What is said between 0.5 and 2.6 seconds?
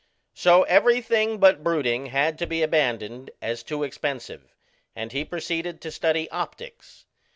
everything but brooding had to